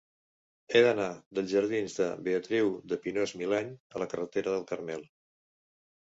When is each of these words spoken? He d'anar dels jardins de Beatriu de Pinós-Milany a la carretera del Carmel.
He 0.69 0.79
d'anar 0.85 1.09
dels 1.39 1.51
jardins 1.55 1.97
de 1.99 2.07
Beatriu 2.29 2.73
de 2.93 2.99
Pinós-Milany 3.05 3.71
a 3.95 4.03
la 4.07 4.09
carretera 4.17 4.57
del 4.57 4.67
Carmel. 4.75 5.07